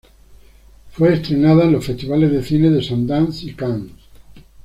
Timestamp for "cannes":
3.53-3.91